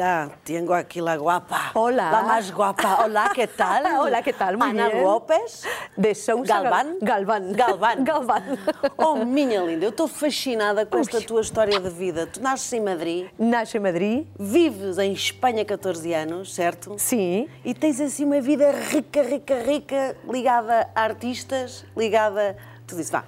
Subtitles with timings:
[0.00, 1.72] Mira, tengo aquí la guapa.
[1.74, 2.10] Hola.
[2.10, 3.04] La más guapa.
[3.04, 3.84] Hola, ¿qué tal?
[4.00, 4.56] Hola, ¿qué tal?
[4.56, 5.04] Muy Ana bien.
[5.04, 5.64] López.
[5.94, 6.96] De Sousa Galván?
[7.02, 7.52] Galván.
[7.52, 8.02] Galván.
[8.10, 8.58] Galván.
[8.96, 12.26] Oh, minha linda, eu estou fascinada com esta tua história de vida.
[12.26, 14.26] Tu nasces em Madrid, Nasce em Madrid.
[14.38, 16.94] vives em Espanha 14 anos, certo?
[16.98, 17.46] Sim.
[17.62, 22.56] E tens assim uma vida rica, rica, rica, ligada a artistas, ligada.
[22.86, 23.12] Tudo isso.
[23.12, 23.24] Vá,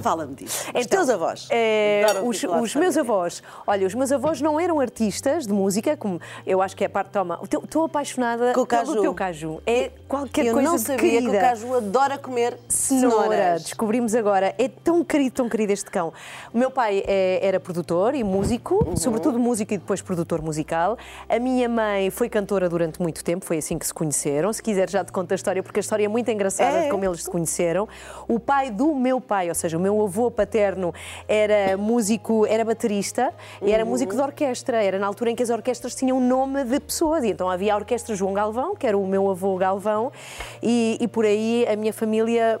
[0.00, 0.70] fala-me disso.
[0.74, 1.48] Os teus avós.
[1.50, 3.42] é, os, os meus avós.
[3.66, 6.90] Olha, os meus avós não eram artistas de música, como eu acho que é a
[6.90, 7.10] parte.
[7.10, 8.90] Toma, estou apaixonada Com o caju.
[8.90, 9.62] pelo teu caju.
[9.66, 11.38] É qualquer Eu coisa não de sabia que querida.
[11.38, 13.62] o caju adora comer Cenoura, cenouras.
[13.62, 14.54] descobrimos agora.
[14.58, 16.12] É tão querido, tão querido este cão.
[16.52, 18.96] O meu pai é- era produtor e músico, Uhum.
[18.96, 20.96] sobretudo músico e depois produtor musical.
[21.28, 24.52] A minha mãe foi cantora durante muito tempo, foi assim que se conheceram.
[24.52, 26.82] Se quiser, já te conto a história, porque a história é muito engraçada É?
[26.84, 27.88] de como eles se conheceram.
[28.26, 30.94] O pai do meu pai, ou seja, o meu avô paterno,
[31.28, 34.82] era músico, era baterista e era músico de orquestra.
[34.82, 37.22] Era na altura em que as orquestras tinham nome de pessoas.
[37.22, 40.10] E então havia a orquestra João Galvão, que era o meu avô Galvão,
[40.62, 42.60] e, e por aí a minha família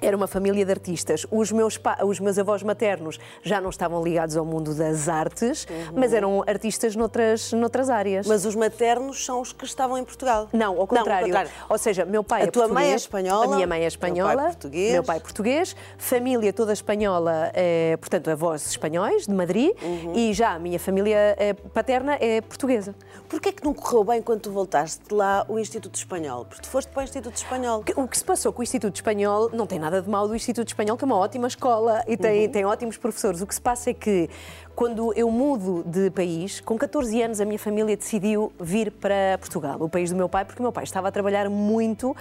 [0.00, 1.26] era uma família de artistas.
[1.30, 6.12] Os meus, os meus avós maternos já não estavam ligados ao mundo das artes, mas
[6.12, 8.26] eram artistas noutras, noutras áreas.
[8.26, 10.48] Mas os maternos são os que estavam em Portugal.
[10.52, 11.34] Não, ao contrário.
[11.68, 14.34] Ou seja, meu pai A é tua mãe é espanhola, A minha mãe é espanhola.
[14.34, 14.92] pai português.
[14.92, 15.76] Meu pai é português.
[15.98, 19.70] Família toda espanhola, é, portanto, avós espanhóis, de Madrid.
[19.82, 20.12] Uhum.
[20.14, 22.94] E já a minha família é, paterna é portuguesa.
[23.28, 26.44] Porquê é que não correu bem quando tu voltaste lá o Instituto Espanhol?
[26.44, 27.84] Porque tu foste para o Instituto Espanhol.
[27.96, 30.68] O que se passou com o Instituto Espanhol não tem nada de mal do Instituto
[30.68, 33.40] Espanhol, que é uma ótima escola e tem, tem ótimos professores.
[33.40, 34.28] O que se passa é que
[34.76, 39.78] quando eu mudo de país, com 14 anos, a minha família decidiu vir para Portugal,
[39.80, 42.14] o país do meu pai, porque o meu pai estava a trabalhar muito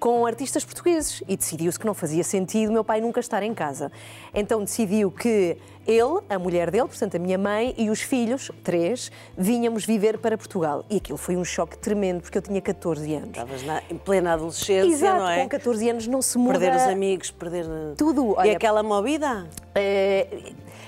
[0.00, 3.92] com artistas portugueses e decidiu-se que não fazia sentido meu pai nunca estar em casa.
[4.34, 5.56] Então decidiu que
[5.86, 10.36] ele, a mulher dele, portanto a minha mãe e os filhos, três, vinhamos viver para
[10.36, 10.84] Portugal.
[10.90, 13.28] E aquilo foi um choque tremendo, porque eu tinha 14 anos.
[13.28, 15.42] Estavas na, em plena adolescência, Exato, não é?
[15.42, 16.58] com 14 anos não se muda.
[16.58, 17.66] Perder os amigos, perder.
[17.96, 19.48] Tudo, E olha- aquela movida?
[19.76, 20.26] É,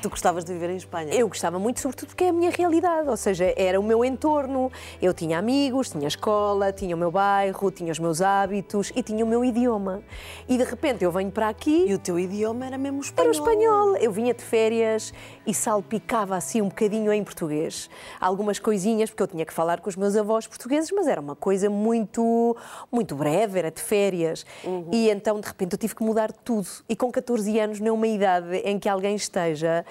[0.02, 1.14] Tu gostavas de viver em Espanha?
[1.14, 4.68] eu gostava muito, sobretudo porque é a minha realidade, ou seja, era o meu entorno.
[5.00, 9.24] Eu tinha amigos, tinha escola, tinha o meu bairro, tinha os meus hábitos e tinha
[9.24, 10.02] o meu idioma.
[10.48, 11.84] E de repente eu venho para aqui.
[11.86, 13.30] E o teu idioma era mesmo Era espanhol.
[13.30, 13.96] o espanhol.
[13.98, 15.14] Eu vinha de férias
[15.46, 17.88] e salpicava assim um bocadinho em português.
[18.20, 21.36] Algumas coisinhas, porque eu tinha que falar com os meus avós portugueses, mas era uma
[21.36, 22.56] coisa muito,
[22.90, 24.44] muito breve, era de férias.
[24.90, 26.66] E então, de repente, eu tive que mudar tudo.
[26.88, 29.84] E com 14 anos, não é uma idade em que alguém esteja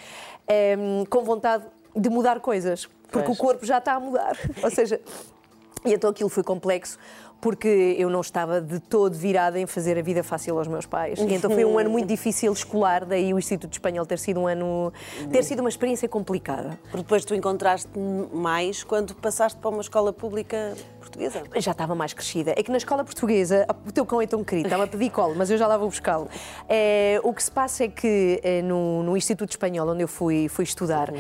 [0.47, 2.85] em, com vontade de mudar coisas.
[3.09, 3.37] Porque Pois.
[3.37, 4.37] o corpo já está a mudar.
[4.63, 4.99] Ou seja,
[5.85, 6.97] e então aquilo foi complexo
[7.41, 11.19] porque eu não estava de todo virada em fazer a vida fácil aos meus pais.
[11.19, 14.47] E então foi um ano muito difícil escolar, daí o Instituto Espanhol ter sido um
[14.47, 14.93] ano.
[15.31, 16.79] ter sido uma experiência complicada.
[16.83, 17.89] Porque depois tu encontraste
[18.31, 21.43] mais quando passaste para uma escola pública portuguesa.
[21.57, 22.53] Já estava mais crescida.
[22.55, 25.33] É que na escola portuguesa, o teu cão é tão querido, estava a pedir colo,
[25.35, 26.29] mas eu já lá vou buscá-lo.
[26.69, 30.47] É, o que se passa é que é, no, no Instituto Espanhol, onde eu fui,
[30.47, 31.11] fui estudar,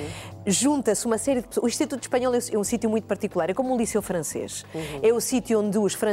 [0.45, 1.63] junta-se uma série de pessoas.
[1.63, 4.65] O Instituto Espanhol é, é um sítio muito particular, é como um liceu francês.
[5.01, 6.10] É o sítio onde os franceses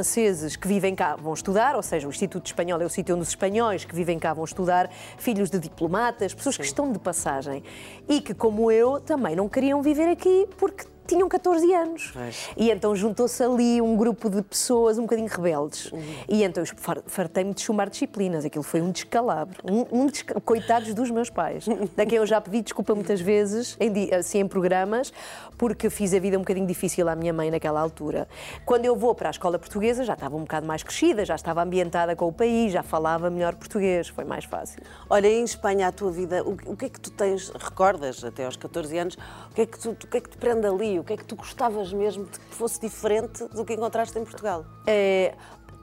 [0.56, 3.28] que vivem cá vão estudar, ou seja, o Instituto Espanhol é o sítio onde os
[3.28, 7.62] espanhóis que vivem cá vão estudar, filhos de diplomatas, pessoas que estão de passagem
[8.08, 12.12] e que, como eu, também não queriam viver aqui porque tinham 14 anos.
[12.56, 15.90] E então juntou-se ali um grupo de pessoas um bocadinho rebeldes.
[16.28, 18.44] E então eu far- fartei-me de chumar disciplinas.
[18.44, 19.56] Aquilo foi um descalabro.
[19.64, 21.66] Um, um desca- Coitados dos meus pais.
[21.96, 25.12] Da quem eu já pedi desculpa muitas vezes, em, assim, em programas,
[25.56, 28.28] porque fiz a vida um bocadinho difícil à minha mãe naquela altura.
[28.64, 31.62] Quando eu vou para a escola portuguesa, já estava um bocado mais crescida, já estava
[31.62, 34.80] ambientada com o país, já falava melhor português, foi mais fácil.
[35.08, 38.44] Olha, em Espanha, a tua vida, o, o que é que tu tens, recordas até
[38.44, 39.16] aos 14 anos,
[39.50, 40.97] o que é que, tu, o que é que te prende ali?
[40.98, 44.24] O que é que tu gostavas mesmo de que fosse diferente do que encontraste em
[44.24, 44.64] Portugal?
[44.86, 45.34] É,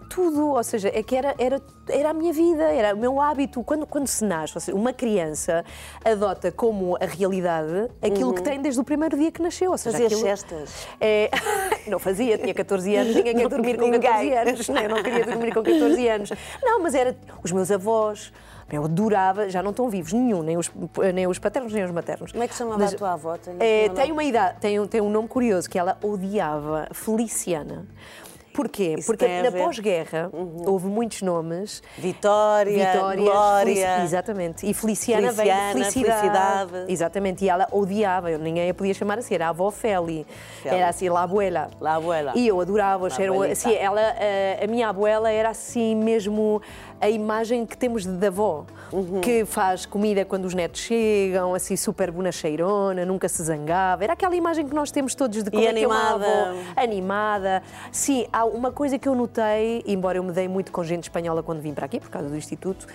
[0.10, 3.63] tudo, ou seja, é que era, era, era a minha vida, era o meu hábito.
[3.63, 5.63] Quando, quando se nasce, ou seja, uma criança
[6.04, 9.72] adota como a realidade aquilo que tem desde o primeiro dia que nasceu.
[9.72, 10.88] Ou seja, Fazias aquilo, cestas?
[11.00, 11.30] É,
[11.88, 14.02] não fazia, tinha 14 anos, ninguém quer dormir com ninguém.
[14.02, 14.69] 14 anos.
[14.69, 16.30] Não, eu não queria dormir com 14 anos.
[16.62, 18.31] Não, mas era os meus avós.
[18.72, 20.72] Eu adorava, já não estão vivos nenhum, nem os,
[21.13, 22.31] nem os paternos nem os maternos.
[22.31, 23.38] Como é que chamava Mas, a tua avó?
[23.38, 24.01] Tens é, um nome?
[24.01, 27.86] tem uma idade, tem, tem um nome curioso que ela odiava, Feliciana.
[28.56, 28.96] Porquê?
[28.98, 29.60] Isso Porque na ver.
[29.60, 29.66] Uhum.
[29.66, 30.30] pós-guerra
[30.66, 31.84] houve muitos nomes.
[31.98, 34.04] Vitória, Vitórias, Glória.
[34.04, 34.66] Exatamente.
[34.66, 36.22] E Feliciana, Feliciana, veio de felicidade.
[36.69, 36.92] felicidade.
[36.92, 37.46] Exatamente.
[37.46, 40.25] E ela odiava, eu ninguém a podia chamar assim, era a avó Feli.
[40.63, 40.75] Feli.
[40.75, 41.69] Era assim, la abuela.
[41.81, 42.31] La abuela.
[42.36, 46.62] E eu adorava, era, assim, ela, a, a minha abuela era assim mesmo
[47.01, 49.19] a imagem que temos de avó, Uhum.
[49.19, 54.03] que faz comida quando os netos chegam, assim super bonacheirona, nunca se zangava.
[54.03, 56.25] Era aquela imagem que nós temos todos de como E é que é uma animada.
[56.50, 57.63] avó animada.
[57.92, 61.42] Sim, há uma coisa que eu notei, embora eu me dei muito com gente espanhola
[61.44, 62.88] quando vim para aqui, por causa do Instituto,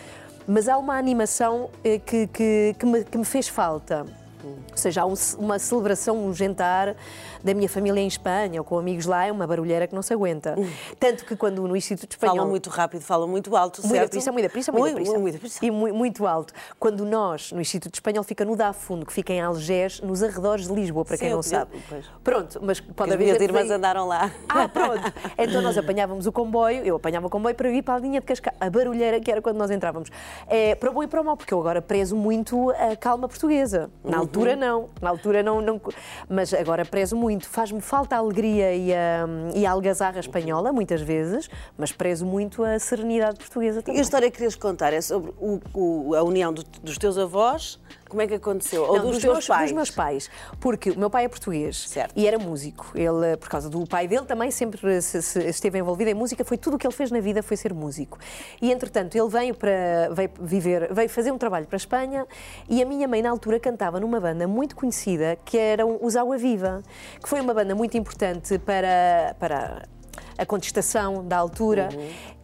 [0.47, 4.07] mas há uma animação eh, que, que, que, me, que me fez falta.
[4.43, 6.97] Ou seja, há um uma celebração, um jantar
[7.43, 10.13] da minha família em Espanha ou com amigos lá, é uma barulheira que não se
[10.13, 10.55] aguenta.
[10.99, 12.37] Tanto que quando no Instituto Espanhol.
[12.37, 14.33] Falam muito rápido, falam muito alto, Muito certo?
[14.33, 15.19] muito deprisa, muito Muito, deprisa.
[15.19, 15.41] muito.
[15.63, 16.53] E mu- muito alto.
[16.79, 20.73] Quando nós, no Instituto Espanhol, fica no Dafundo, que fica em Algés, nos arredores de
[20.75, 21.71] Lisboa, para Sim, quem não conheço, sabe.
[21.89, 22.05] pois.
[22.23, 23.33] Pronto, mas pode As haver.
[23.33, 24.31] gente irmãs andaram lá.
[24.49, 25.01] ah, pronto.
[25.39, 28.27] Então nós apanhávamos o comboio, eu apanhava o comboio para ir para a linha de
[28.27, 30.11] Cascais, a barulheira que era quando nós entrávamos.
[30.47, 33.27] É, para o bom e para o mal, porque eu agora prezo muito a calma
[33.29, 33.91] portuguesa.
[34.05, 34.19] Na Uhum.
[34.23, 35.81] altura não, na altura não, não-
[36.29, 37.30] mas agora prezo muito.
[37.41, 41.49] Faz-me falta a alegria e a, e a algazarra espanhola, muitas vezes,
[41.79, 43.99] mas prezo muito a serenidade portuguesa E também.
[44.01, 47.79] a história que querias contar é sobre o- o- a união do- dos teus avós,
[48.11, 48.83] como é que aconteceu?
[48.83, 49.63] Ou Não, dos, dos, teus meus, pais?
[49.71, 50.31] dos meus pais.
[50.61, 52.13] Porque o meu pai é português Certo.
[52.15, 52.91] e era músico.
[52.95, 56.45] Ele, por causa do pai dele, também sempre se- se- esteve envolvido em música.
[56.45, 58.19] Foi tudo o que ele fez na vida foi ser músico.
[58.61, 62.27] E entretanto ele veio para veio viver, veio fazer um trabalho para a Espanha
[62.69, 66.37] e a minha mãe na altura cantava numa banda muito conhecida que eram os Água
[66.37, 66.83] Viva,
[67.23, 69.83] que foi uma banda muito importante para para
[70.37, 71.89] a contestação da altura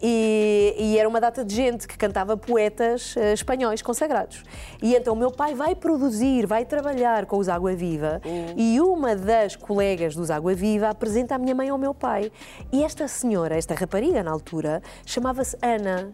[0.01, 4.43] e, e era uma data de gente que cantava poetas eh, espanhóis consagrados.
[4.81, 8.21] E então o meu pai vai produzir, vai trabalhar com os Água Viva
[8.55, 12.31] e uma das colegas dos Água Viva apresenta a minha mãe ao meu pai.
[12.71, 16.13] E esta senhora, esta rapariga na altura, chamava-se Ana.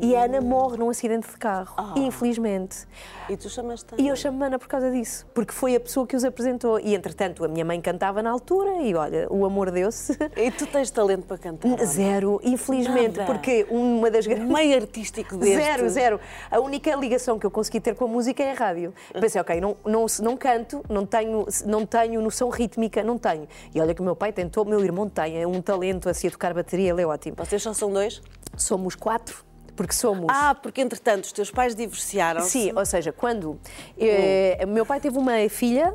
[0.00, 2.86] E a Ana morre num acidente de carro, infelizmente.
[3.28, 6.16] E tu chamaste E eu chamo Ana por causa disso, porque foi a pessoa que
[6.16, 6.80] os apresentou.
[6.80, 10.16] E entretanto a minha mãe cantava na altura e olha, o amor deu-se.
[10.36, 11.68] E tu tens talento para cantar?
[11.68, 11.84] Ana?
[11.84, 13.32] Zero, infelizmente, Nada.
[13.32, 14.48] porque uma das grandes.
[14.48, 15.56] Meio artístico deste.
[15.56, 16.20] Zero, zero.
[16.50, 18.94] A única ligação que eu consegui ter com a música é a rádio.
[19.20, 23.46] Pensei, ok, não, não, não canto, não tenho, não tenho noção rítmica, não tenho.
[23.74, 26.30] E olha que o meu pai tentou, meu irmão tem, é um talento assim a
[26.30, 27.36] tocar bateria, ele é ótimo.
[27.36, 28.22] Vocês só são dois?
[28.56, 29.44] Somos quatro,
[29.78, 30.26] porque somos.
[30.28, 32.50] Ah, porque entretanto os teus pais divorciaram-se.
[32.50, 33.58] Sim, ou seja, quando
[33.96, 34.72] eh, Hum.
[34.72, 35.94] meu pai teve uma filha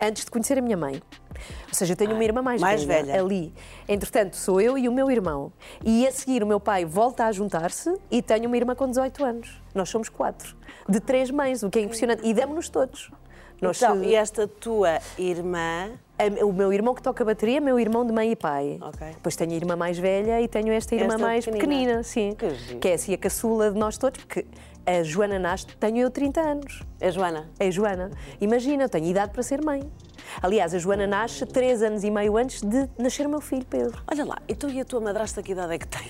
[0.00, 1.02] antes de conhecer a minha mãe.
[1.68, 3.20] Ou seja, eu tenho uma irmã mais, mais velha.
[3.20, 3.52] ali.
[3.88, 5.52] Entretanto, sou eu e o meu irmão.
[5.84, 9.24] E a seguir, o meu pai volta a juntar-se e tenho uma irmã com 18
[9.24, 9.60] anos.
[9.74, 10.56] Nós somos quatro.
[10.88, 12.22] De três mães, o que é impressionante.
[12.26, 13.10] E demos-nos todos.
[13.60, 15.90] Nós, Então, e esta tua irmã.
[16.44, 18.78] o meu irmão que toca bateria é meu irmão de mãe e pai.
[18.80, 19.06] Ok.
[19.14, 21.68] Depois tenho a irmã mais velha e tenho esta irmã Esta mais pequenina.
[21.68, 22.34] pequenina, sim.
[22.36, 22.76] Que.
[22.76, 24.44] Que é assim a caçula de nós todos, porque
[24.86, 26.82] a Joana nasce, tenho eu 30 anos.
[27.00, 27.48] É Joana.
[27.58, 28.10] É a Joana.
[28.40, 29.82] Imagina, eu tenho idade para ser mãe.
[30.42, 34.02] Aliás, a Joana nasce três anos e meio antes de nascer o meu filho, Pedro.
[34.10, 36.06] Olha lá, e tu e a tua madrasta que idade é que tem?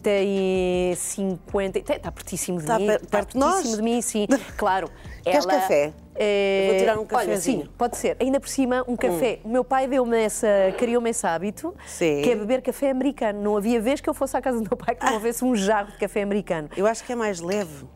[0.00, 1.80] Tem 50.
[1.80, 2.86] tem- Está pertíssimo de Está mim.
[2.86, 3.52] per- está perto de nós?
[3.54, 4.26] pertíssimo de mim, sim.
[4.56, 4.88] Claro.
[5.22, 5.92] Queres ela- café?
[6.14, 6.66] É...
[6.70, 7.62] Vou tirar um Olha, cafezinho.
[7.62, 8.16] sim, pode ser.
[8.20, 9.40] Ainda por cima, um café.
[9.44, 10.46] O meu pai deu-me essa,
[10.76, 12.20] criou-me esse hábito, Sim.
[12.22, 13.40] que é beber café americano.
[13.42, 15.54] Não havia vez que eu fosse à casa do meu pai que não houvesse um
[15.56, 16.68] jarro de café americano.
[16.76, 17.86] Eu acho que é mais leve.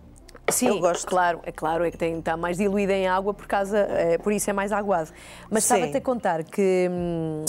[0.48, 1.06] Sim, Eu gosto.
[1.06, 4.32] claro, é claro, é que tem, está mais diluída em água por causa, é, por
[4.32, 5.10] isso é mais aguado.
[5.50, 7.44] Mas estava-te a contar que, hum,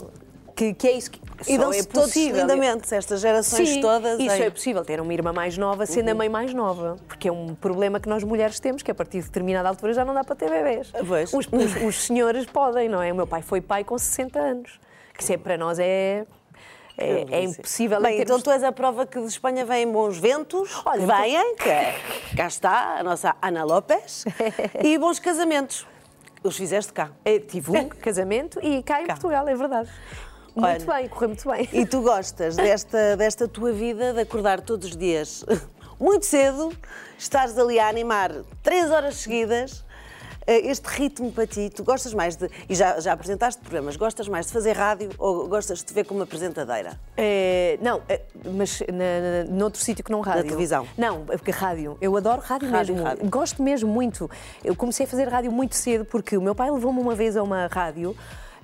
[0.58, 4.20] que, que é isso que E dão-se é todos lindamente, estas gerações Sim, todas.
[4.20, 7.32] isso é possível, ter uma irmã mais nova sendo a mãe mais nova, porque é
[7.32, 10.24] um problema que nós mulheres temos, que a partir de determinada altura já não dá
[10.24, 10.50] para ter.
[11.08, 11.32] Pois.
[11.34, 13.12] Os, os- os senhores podem, não é?
[13.14, 14.80] O meu pai foi pai com 60 anos,
[15.14, 16.26] que isso é, para nós é,
[16.98, 18.00] é, é impossível.
[18.00, 21.06] em Bem, então termos tu és a prova que de Espanha vêm bons ventos, Olha,
[21.06, 21.96] vêm, que é-
[22.36, 24.26] cá está a nossa Ana López,
[24.84, 25.86] e bons casamentos.
[26.44, 27.12] Os fizeste cá.
[27.26, 29.14] É, tive um casamento e cá em Cá.
[29.14, 29.90] Portugal, é verdade.
[30.60, 31.00] Muito Olha.
[31.02, 31.70] bem, correu muito bem.
[31.72, 35.46] E tu gostas desta, desta tua vida de acordar todos os dias
[36.00, 36.72] muito cedo,
[37.18, 38.32] estares ali a animar
[38.64, 39.84] três horas seguidas.
[40.48, 42.50] eh, Este ritmo para ti, tu gostas mais de.
[42.70, 46.06] E já, já apresentaste programas, gostas mais de fazer rádio ou gostas de te ver
[46.06, 47.00] como apresentadeira?
[47.16, 48.22] É, não, é,
[48.54, 50.44] mas na, na, noutro sítio que não rádio.
[50.46, 50.88] televisão?
[50.98, 51.98] Não, é porque rádio.
[52.02, 53.08] Eu adoro rádio, Rádio, mesmo.
[53.08, 53.30] rádio.
[53.30, 54.30] Gosto mesmo muito.
[54.64, 57.44] Eu comecei a fazer rádio muito cedo porque o meu pai levou-me uma vez a
[57.44, 58.16] uma rádio.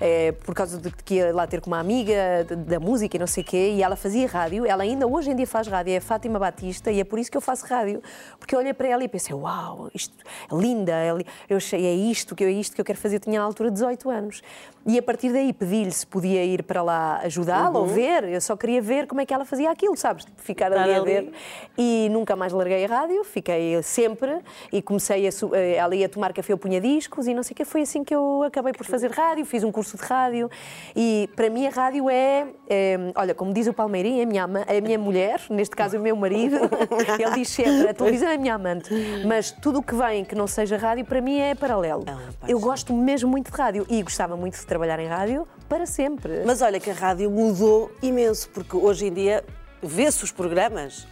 [0.05, 2.13] É, por causa de que ia lá ter com uma amiga
[2.45, 5.31] de- da música e não sei o quê, e ela fazia rádio, ela ainda hoje
[5.31, 7.65] em dia faz rádio, é a Fátima Batista, e é por isso que eu faço
[7.65, 8.01] rádio,
[8.37, 10.13] porque eu olhei para ela e pensei, uau, isto
[10.51, 11.11] é linda, é
[11.49, 13.45] eu achei, é isto que eu, é isto que eu quero fazer, eu tinha na
[13.45, 14.41] altura 18 anos.
[14.85, 18.57] E a partir daí pedi-lhe se podia ir para lá ajudá-la ou ver, eu só
[18.57, 20.25] queria ver como é que ela fazia aquilo, sabes?
[20.35, 21.05] Ficar Estar ali a ali.
[21.05, 21.31] ver.
[21.77, 24.39] E nunca mais larguei a rádio, fiquei sempre
[24.73, 25.31] e comecei a.
[25.31, 27.63] su- eh, Ela ia tomar café, eu punha discos e não sei o que.
[27.63, 30.49] Foi assim que eu acabei por fazer rádio, fiz um curso de rádio.
[30.95, 32.47] E para mim a rádio é.
[32.69, 35.97] é, olha, como diz o Palmeirinho, é a minha, é a minha mulher, neste caso
[35.97, 36.57] o meu marido.
[37.19, 38.89] Ele diz sempre: a televisão é a minha amante.
[39.25, 42.03] Mas tudo o que vem que não seja rádio, para mim é paralelo.
[42.03, 42.19] Paixão.
[42.47, 46.43] Eu gosto mesmo muito de rádio e gostava muito de trabalhar em rádio para sempre.
[46.45, 49.43] Mas olha que a rádio mudou imenso, porque hoje em dia
[49.81, 51.07] vê-se os programas.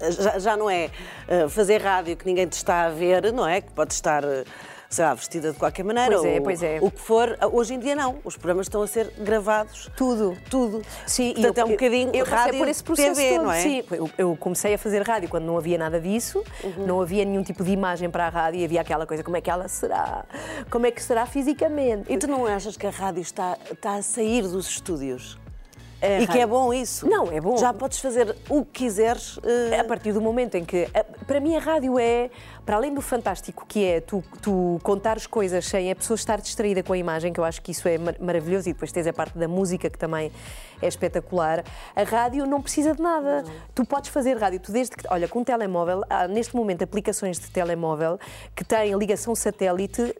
[0.00, 0.90] Já, já não é
[1.26, 3.60] eh, fazer rádio que ninguém te está a ver, não é?
[3.60, 4.22] Que pode estar,
[4.98, 6.10] eh, lá, vestida de qualquer maneira.
[6.16, 6.78] Pois é, ou pois é.
[6.80, 7.36] O que for.
[7.52, 8.16] Hoje em dia não.
[8.24, 9.90] Os programas estão a ser gravados.
[9.96, 10.36] Tudo.
[10.50, 10.82] Tudo.
[11.06, 13.60] Sim, Portanto, e é um bocadinho eu rádio por esse processo TV, todo, não é?
[13.62, 16.86] Sim, eu, eu comecei a fazer rádio quando não havia nada disso, Uhum.
[16.86, 19.40] não havia nenhum tipo de imagem para a rádio e havia aquela coisa, como é
[19.40, 20.24] que ela será?
[20.70, 22.12] Como é que será fisicamente?
[22.12, 25.38] E tu não achas que a rádio está, está a sair dos estúdios?
[26.00, 27.08] A e que é rádio- bom isso?
[27.08, 27.56] Não, é bom.
[27.56, 29.38] Já podes fazer o que quiseres.
[29.44, 30.88] eh, A partir do momento em que.
[30.92, 32.28] a- Para mim, a rádio é,
[32.64, 36.82] para além do fantástico que é tu, tu contares coisas sem a pessoa estar distraída
[36.82, 39.12] com a imagem, que eu acho que isso é mar- maravilhoso, e depois tens a
[39.12, 40.30] parte da música que também
[40.80, 41.64] é espetacular.
[41.94, 43.44] A rádio não precisa de nada.
[43.74, 45.04] Tu podes fazer rádio, tu desde que.
[45.10, 48.18] Olha, com um telemóvel, há neste momento aplicações de telemóvel
[48.54, 50.14] que têm ligação satélite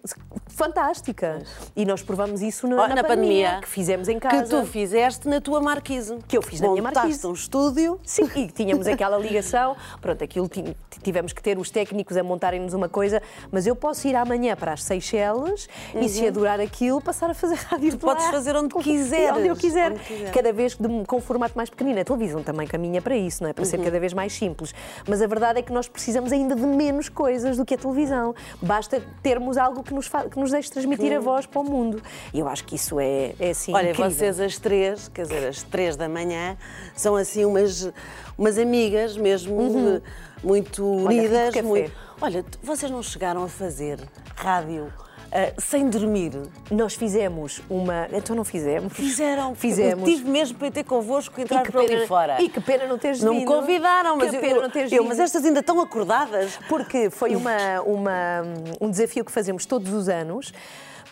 [0.49, 1.43] fantástica.
[1.75, 4.43] E nós provamos isso na, Olha, na pandemia, que fizemos em casa.
[4.45, 6.17] Que tu fizeste na tua marquise.
[6.29, 7.27] Que eu fiz na minha marquise.
[7.27, 7.99] um estúdio.
[8.05, 12.73] Sim, e tínhamos aquela ligação, pronto, aquilo ti- tivemos que ter os técnicos a montarem-nos
[12.75, 13.21] uma coisa,
[13.51, 17.57] mas eu posso ir amanhã para as Seychelles e se adorar aquilo, passar a fazer
[17.57, 17.99] rádio Uhum.
[17.99, 19.93] podes fazer onde quiseres, Onde eu quiser.
[19.93, 20.31] onde quiser.
[20.33, 22.01] Cada vez de- com um formato mais pequenino.
[22.01, 23.53] A televisão também caminha para isso, não é?
[23.53, 23.71] Para Uhum.
[23.71, 24.75] ser cada vez mais simples.
[25.07, 28.35] Mas a verdade é que nós precisamos ainda de menos coisas do que a televisão.
[28.61, 32.03] Basta termos algo que nos, que nos deixe transmitir a voz para o mundo.
[32.33, 33.75] E eu acho que isso é, é assim.
[33.75, 34.11] Olha, incrível.
[34.11, 36.57] vocês às três, quer dizer, às três da manhã,
[36.97, 37.91] são assim umas,
[38.39, 39.69] umas amigas mesmo
[40.01, 40.03] de-
[40.47, 41.31] muito unidas.
[41.31, 41.63] rico café.
[41.63, 41.93] muito...
[42.23, 43.99] Olha, vocês não chegaram a fazer
[44.37, 44.93] rádio
[45.33, 46.33] ah, sem dormir?
[46.71, 48.07] Nós fizemos uma.
[48.13, 48.93] Então não fizemos.
[48.93, 49.55] Fizeram.
[49.57, 50.09] Fizemos.
[50.09, 52.41] Eu tive mesmo para ir ter convosco e entrar por ali fora.
[52.41, 53.49] e que pena não teres Não me vindo.
[53.49, 55.09] convidaram, mas Que eu, pena não teres eu- vindo.
[55.09, 56.59] mas estas ainda estão acordadas.
[56.69, 58.43] Porque foi uma, uma-
[58.81, 60.53] um desafio que fazemos todos os anos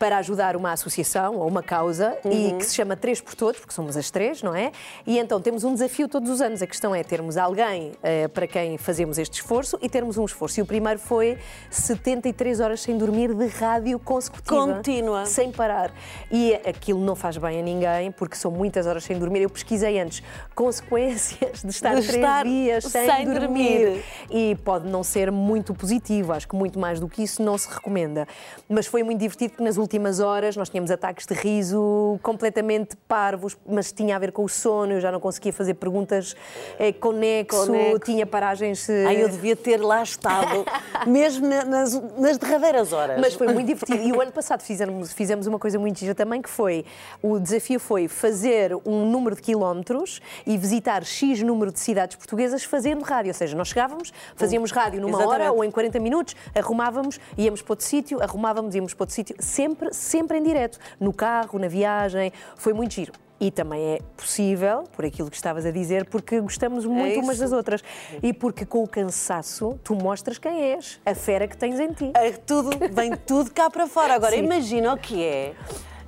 [0.00, 3.75] para ajudar uma associação ou uma causa e que se chama Três por Todos, porque
[3.75, 4.73] somos as três, não é?
[5.07, 6.62] E então temos um desafio todos os anos.
[6.62, 10.59] A questão é termos alguém eh, para quem fazemos este esforço e termos um esforço.
[10.59, 11.37] E o primeiro foi
[11.69, 14.75] 73 horas sem dormir de rádio consecutiva.
[14.75, 15.26] Contínua.
[15.26, 15.92] Sem parar.
[16.30, 19.42] E aquilo não faz bem a ninguém, porque são muitas horas sem dormir.
[19.42, 20.23] Eu pesquisei antes
[20.54, 23.80] consequências de estar De três estar dias sem, sem dormir.
[23.80, 24.04] dormir.
[24.30, 27.69] E pode não ser muito positivo, acho que muito mais do que isso não se
[27.69, 28.26] recomenda.
[28.66, 29.89] Mas foi muito divertido porque nas últimas
[30.23, 34.92] horas nós tínhamos ataques de riso completamente parvos, mas tinha a ver com o sono,
[34.92, 36.37] eu já não conseguia fazer perguntas
[36.78, 37.99] eh, conexo, Conexo.
[38.00, 38.88] tinha paragens.
[38.88, 40.64] eh, Ai, eu devia ter lá estado,
[41.06, 43.20] mesmo na- nas, nas derradeiras horas.
[43.20, 44.02] Mas foi muito divertido.
[44.02, 46.85] E o ano passado fizemos, fizemos uma coisa muito gira também, que foi,
[47.23, 52.64] o desafio foi fazer um número de quilómetros e visitar X número de cidades portuguesas
[52.64, 53.30] fazendo rádio.
[53.30, 55.42] Ou seja, nós chegávamos, fazíamos rádio numa Exatamente.
[55.42, 59.37] hora ou em 40 minutos, arrumávamos, íamos para outro sítio, arrumávamos, íamos para outro sítio,
[59.38, 62.32] sempre, sempre em direto, no carro, na viagem.
[62.56, 63.12] Foi muito giro.
[63.40, 67.44] E também é possível, por aquilo que estavas a dizer, porque gostamos muito umas isso.
[67.44, 67.82] das outras.
[68.22, 72.12] E porque com o cansaço tu mostras quem és, a fera que tens em ti.
[72.14, 74.14] É tudo, vem tudo cá para fora.
[74.14, 74.44] Agora, Sim.
[74.44, 75.54] imagina o que é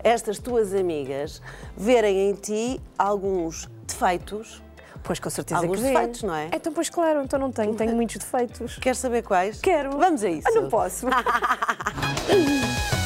[0.05, 1.41] estas tuas amigas
[1.75, 4.63] verem em ti alguns defeitos.
[5.03, 6.51] Pois com certeza Alguns que defeitos, não é?
[6.53, 8.77] Então, pois claro, então não tenho, tenho muitos defeitos.
[8.77, 9.61] Quer saber quais?
[9.61, 9.97] Quero.
[9.99, 10.47] Vamos a isso.
[10.49, 11.07] Ah, não posso.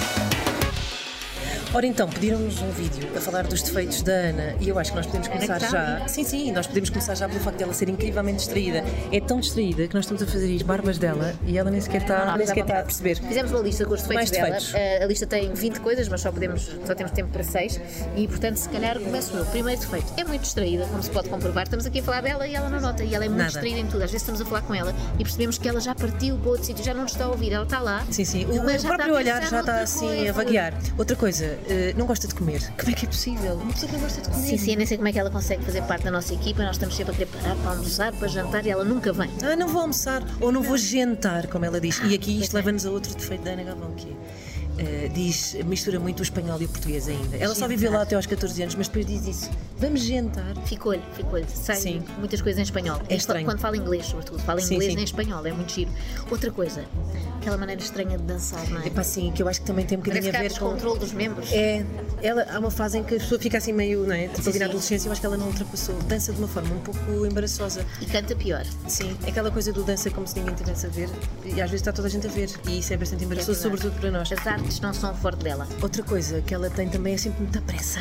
[1.74, 4.96] Ora então, pediram-nos um vídeo a falar dos defeitos da Ana e eu acho que
[4.96, 6.08] nós podemos começar já.
[6.08, 8.82] Sim, sim, nós podemos começar já pelo facto dela ser incrivelmente distraída.
[9.12, 12.00] É tão distraída que nós estamos a fazer as barbas dela e ela nem sequer
[12.02, 13.16] está, nem sequer está a perceber.
[13.18, 14.46] Fizemos uma lista com os defeitos Mais dela.
[14.58, 14.74] defeitos.
[14.74, 17.80] Eh, A lista tem 20 coisas, mas só, podemos, só temos tempo para 6.
[18.16, 19.44] E, portanto, se calhar começo eu.
[19.46, 20.06] Primeiro defeito.
[20.16, 21.64] É muito distraída, como se pode comprovar.
[21.64, 23.04] Estamos aqui a falar dela e ela não nota.
[23.04, 23.50] E ela é muito Nada.
[23.50, 23.96] distraída em tudo.
[24.02, 26.64] Às vezes estamos a falar com ela e percebemos que ela já partiu para outro
[26.64, 27.52] sítio, já não nos está a ouvir.
[27.52, 28.02] Ela está lá.
[28.10, 28.44] Sim, sim.
[28.46, 30.30] O, o próprio olhar já está assim coisa.
[30.30, 30.72] a vaguear.
[30.96, 32.60] Outra coisa, eh, não gosta de comer.
[32.78, 33.54] Como é que é possível?
[33.54, 34.46] Uma pessoa que não gosta de comer.
[34.46, 36.62] Sim, sim, nem sei como é que ela consegue fazer parte da nossa equipa.
[36.62, 39.30] Nós estamos sempre a querer parar para almoçar, para jantar e ela nunca vem.
[39.42, 42.00] Ah, não vou almoçar ou não vou jantar, como ela diz.
[42.04, 45.98] E aqui isto leva-nos a outro defeito da Ana Galvão, que é eh, diz, mistura
[45.98, 47.36] muito o espanhol e o português ainda.
[47.36, 49.50] Ela só viveu lá até aos 14 anos, mas depois diz isso.
[49.78, 50.54] Vamos jantar.
[50.64, 51.46] Ficou-lhe, ficou-lhe.
[51.48, 52.02] Sai Sim.
[52.18, 53.00] muitas coisas em espanhol.
[53.08, 53.44] É estranho.
[53.46, 54.42] Quando fala inglês, sobretudo.
[54.42, 55.00] Fala Sim, inglês sim.
[55.00, 55.90] em espanhol, é muito giro.
[56.30, 56.84] Outra coisa,
[57.40, 58.86] aquela maneira estranha de dançar, não é?
[58.86, 60.74] Epá, sim, que eu acho que também tem um Parece bocadinho que a ver com.
[60.74, 61.52] descontrole dos membros.
[61.52, 61.84] É,
[62.22, 64.28] ela, há uma fase em que a pessoa fica assim meio, não é?
[64.28, 65.94] Tipo, Sim, na adolescência, eu acho que ela não ultrapassou.
[66.02, 67.84] Dança de uma forma um pouco embaraçosa.
[68.00, 68.64] E canta pior.
[68.88, 71.08] Sim, aquela coisa do dança como se ninguém tivesse a ver.
[71.44, 72.50] E às vezes está toda a gente a ver.
[72.68, 73.80] E isso é bastante embaraçoso, verdade.
[73.82, 74.32] sobretudo para nós.
[74.32, 75.66] As artes não são forte dela.
[75.80, 78.00] Outra coisa que ela tem também é sempre muita pressa.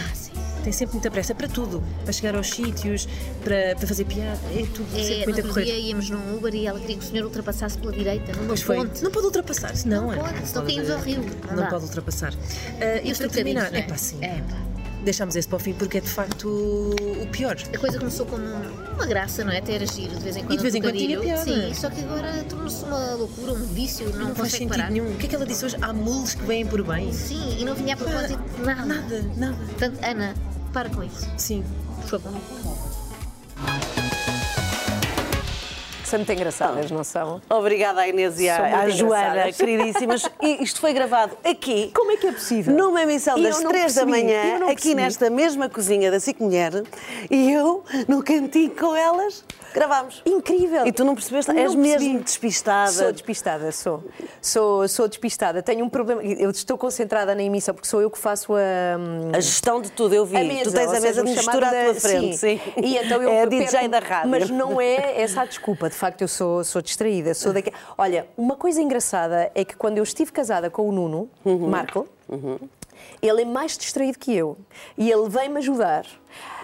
[0.63, 1.84] Tem sempre muita pressa para tudo.
[2.03, 3.07] Para chegar aos sítios,
[3.43, 4.39] para, para fazer piada.
[4.51, 5.65] É tudo É, sempre no muito a outro correr.
[5.65, 8.62] dia íamos num Uber e ela queria que o senhor ultrapassasse pela direita, numa Pois
[8.63, 8.77] foi.
[8.77, 9.03] ponte.
[9.03, 10.15] Não pode ultrapassar, senão Não é.
[10.17, 11.24] pode, senão caímos ao rio.
[11.50, 12.34] Não Não, pode ultrapassar.
[12.81, 13.81] Ah, e para terminar, não é?
[13.81, 14.17] é pá, sim.
[14.22, 14.57] É, pá.
[15.05, 17.55] Deixámos esse para o fim porque é de facto o pior.
[17.74, 19.59] A coisa começou como uma graça, não é?
[19.59, 20.57] Até era giro de vez em quando.
[20.57, 21.43] de vez um em quando tinha piada.
[21.43, 24.89] Sim, só que agora tornou-se uma loucura, um vício, não, Não, faz consegue sentido parar.
[24.91, 25.12] nenhum.
[25.12, 25.77] O que é que ela disse hoje?
[25.79, 27.13] Há mules que vêm por bem.
[27.13, 28.85] Sim, e não vinha a propósito de nada.
[28.85, 29.55] Nada, nada.
[29.57, 30.33] Portanto, Ana,
[30.74, 31.63] para com isso, Sim.
[32.01, 32.41] por favor.
[36.05, 37.41] São muito engraçadas, não são?
[37.50, 40.29] Obrigada à Inês e à, à Joana, queridíssimas.
[40.41, 41.91] E isto foi gravado aqui.
[41.95, 42.75] Como é que é possível?
[42.75, 46.83] Numa emissão das 3 da manhã, aqui nesta mesma cozinha da Cic Mulher,
[47.31, 49.43] e eu, no cantinho com elas,
[49.74, 50.21] gravámos.
[50.25, 50.85] Incrível.
[50.85, 51.51] E tu não percebeste?
[51.51, 52.05] Não És percebi.
[52.09, 52.91] mesmo despistada.
[52.91, 54.03] Sou despistada, sou.
[54.41, 55.63] Sou, sou despistada.
[55.63, 56.21] Tenho um problema.
[56.24, 58.59] Eu estou concentrada na emissão porque sou eu que faço a.
[59.00, 60.38] hum, A gestão de tudo, eu vi.
[60.38, 62.38] a mesa, tu tens a mesa seja, de mistura à tua frente.
[62.38, 62.59] Sim.
[62.77, 64.29] E então eu é a perco- DJ da rádio.
[64.29, 65.89] Mas não é essa a desculpa.
[65.95, 67.33] De facto, eu sou, sou distraída.
[67.33, 67.71] Sou daqui...
[67.97, 71.69] Olha, uma coisa engraçada é que quando eu estive casada com o Nuno, Uhum.
[71.69, 72.05] Marco,
[73.21, 74.57] ele é mais distraído que eu.
[74.97, 76.05] E ele vem-me ajudar.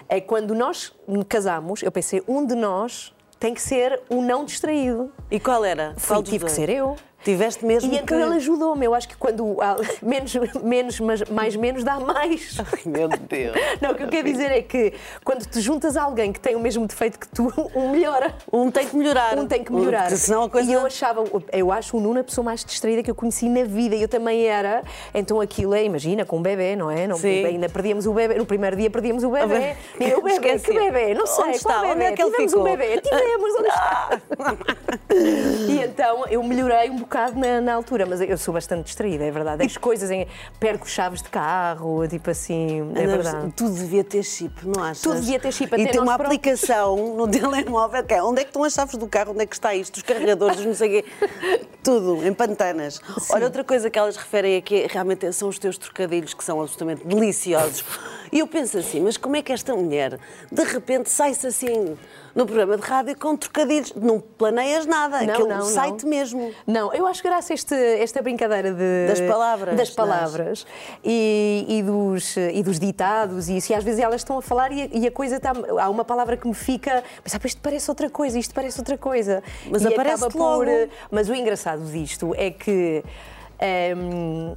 [0.09, 0.91] É quando nós
[1.29, 5.09] casamos, eu pensei, um de nós tem que ser o não distraído.
[5.31, 5.95] E qual era?
[6.05, 6.97] Qual tive que ser eu.
[7.23, 8.23] Tiveste mesmo E então que...
[8.23, 8.85] ele ajudou-me.
[8.85, 12.57] Eu acho que quando há menos, menos, mas mais menos dá mais.
[12.59, 13.55] Ai, meu Deus.
[13.81, 16.55] Não, o que eu quero dizer é que quando te juntas a alguém que tem
[16.55, 18.33] o mesmo defeito que tu, um melhora.
[18.51, 19.37] Um tem que melhorar.
[19.37, 20.03] Um tem que melhorar.
[20.03, 20.69] Porque senão a coisa...
[20.69, 23.63] E eu achava, eu acho o Nuno a pessoa mais distraída que eu conheci na
[23.63, 23.95] vida.
[23.95, 24.83] E eu também era.
[25.13, 27.07] Então aquilo é, imagina, com um bebê, não é?
[27.07, 27.45] Não, Sim.
[27.45, 28.35] Ainda perdíamos o bebê.
[28.35, 29.75] No primeiro dia perdíamos o bebê.
[29.99, 30.65] E eu, o bebê, Esqueci.
[30.65, 31.13] que bebê?
[31.13, 31.45] Não sei.
[31.45, 31.81] Onde está?
[31.81, 31.91] bebê?
[31.93, 32.67] Onde é que ele Tivemos ficou?
[32.67, 33.01] um bebê.
[33.01, 34.21] Tivemos, onde está?
[35.67, 36.99] e então eu melhorei um
[37.35, 39.65] na, na altura, mas eu sou bastante distraída, é verdade.
[39.65, 40.27] As coisas em.
[40.59, 43.53] Perco chaves de carro, tipo assim, é Ana, verdade.
[43.55, 45.01] Tudo devia ter chip, não achas?
[45.01, 46.37] Tudo devia ter chip, E até tem uma próprios.
[46.37, 49.45] aplicação no telemóvel que é onde é que estão as chaves do carro, onde é
[49.45, 51.09] que está isto, os carregadores, os não sei o quê.
[51.83, 53.01] Tudo, em pantanas.
[53.31, 56.61] Olha, outra coisa que elas referem aqui é, realmente são os teus trocadilhos que são
[56.61, 57.83] absolutamente deliciosos.
[58.31, 60.17] E eu penso assim, mas como é que esta mulher
[60.51, 61.97] de repente sai-se assim
[62.33, 63.93] no programa de rádio com trocadilhos?
[63.93, 66.53] Não planeias nada, Não, aquilo não, sai-te mesmo.
[66.65, 70.65] Não, eu acho que graças a este, esta brincadeira de, Das palavras, das palavras
[71.03, 74.71] e, e dos, e dos ditados e isso, e às vezes elas estão a falar
[74.71, 75.51] e a, e a coisa está.
[75.79, 77.03] Há uma palavra que me fica.
[77.23, 79.43] Mas ah, isto parece outra coisa, isto parece outra coisa.
[79.69, 80.65] Mas e aparece acaba logo.
[80.65, 80.67] por.
[81.09, 83.03] Mas o engraçado disto é que.
[83.59, 84.55] ehm,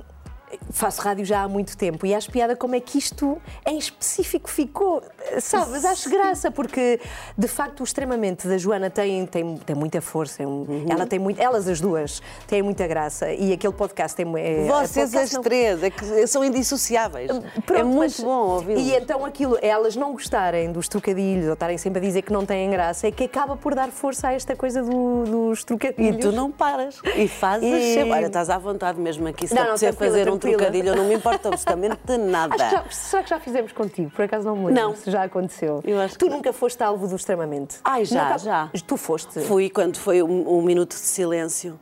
[0.70, 4.48] Faço rádio já há muito tempo e acho piada como é que isto em específico
[4.50, 5.02] ficou.
[5.40, 5.84] Sabes?
[5.84, 7.00] Acho graça, porque
[7.36, 10.42] de facto o extremamente da Joana tem, tem, tem muita força.
[10.42, 10.86] é um- Uhum.
[10.88, 14.26] Ela tem muito, elas as duas têm muita graça e aquele podcast tem.
[14.38, 17.30] É, Vocês podcast as não- três é que são indissociáveis.
[17.30, 18.78] é Pronto, muito mas- bom ouvir.
[18.78, 22.44] E então aquilo, elas não gostarem dos trocadilhos ou estarem sempre a dizer que não
[22.46, 26.20] têm graça, é que acaba por dar força a esta coisa do- dos E trocadilhos.
[26.20, 27.00] tu não paras.
[27.16, 28.10] E fazes E- sempre.
[28.12, 29.46] Olha, estás à vontade mesmo aqui.
[29.48, 30.38] Se Não, não, fazer um.
[30.50, 32.54] Trocadilho, eu não me importo absolutamente de nada.
[32.54, 34.10] Que já, será que já fizemos contigo?
[34.10, 34.96] Por acaso não me lembro Não.
[34.96, 35.82] se já aconteceu.
[35.82, 37.76] Tu que- nunca foste alvo do extremamente?
[37.84, 38.70] Ai, já, Nunca- já.
[38.86, 39.40] Tu foste?
[39.40, 41.78] Fui quando foi um, um minuto de silêncio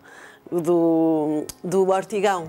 [0.51, 2.49] do, do Ortigão.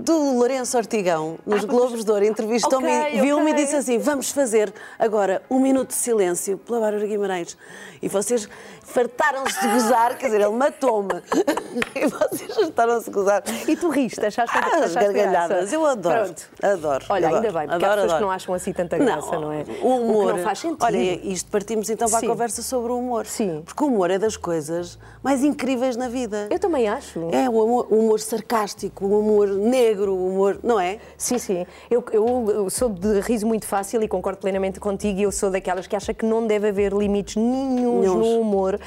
[0.00, 3.52] Do Lourenço Ortigão, nos Globos de Ouro, entrevistou-me, Ah, Ok, viu-me ok.
[3.52, 7.58] e disse assim: Vamos fazer agora um minuto de silêncio pela Bárbara Guimarães.
[8.00, 8.48] E vocês
[8.84, 11.08] fartaram-se de gozar, quer dizer, ele matou-me.
[11.94, 13.42] E vocês fartaram-se de gozar.
[13.68, 15.74] E tu riste, achaste, Ah, as achaste gargalhadas, graça?
[15.74, 16.24] eu adoro.
[16.24, 16.42] Pronto.
[16.62, 17.04] Adoro.
[17.08, 18.24] Olha, adoro, ainda bem, porque há adoro, pessoas que adoro.
[18.24, 19.64] não acham assim tanta graça, não, é?
[19.82, 20.24] O humor.
[20.24, 20.84] O que não faz sentido.
[20.84, 22.26] Olha, isto partimos então para a Sim.
[22.28, 23.26] conversa sobre o humor.
[23.26, 23.62] Sim.
[23.64, 26.46] Porque o humor é das coisas mais incríveis na vida.
[26.50, 27.28] Eu também acho.
[27.32, 30.58] É o humor, o humor sarcástico, o humor negro, o humor.
[30.62, 30.98] Não é?
[31.16, 31.66] Sim, sim.
[31.90, 35.18] Eu, eu- eu sou de riso muito fácil e concordo plenamente contigo.
[35.20, 38.06] e Eu sou daquelas que acha que não deve haver limites Nenhuns.
[38.06, 38.78] no humor.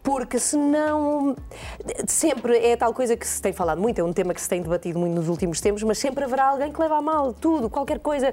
[0.00, 1.36] Porque senão
[2.06, 4.62] sempre é tal coisa que se tem falado muito, é um tema que se tem
[4.62, 7.98] debatido muito nos últimos tempos, mas sempre haverá alguém que leva a mal tudo, qualquer
[7.98, 8.32] coisa.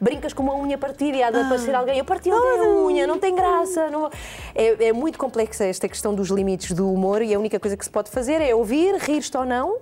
[0.00, 3.06] Brincas com uma unha partida e há de aparecer alguém, eu parti ontem a unha,
[3.06, 3.88] não tem graça.
[3.88, 4.10] não-
[4.54, 7.84] É, é muito complexa esta questão dos limites do humor e a única coisa que
[7.84, 9.78] se pode fazer é ouvir, rir-te ou não.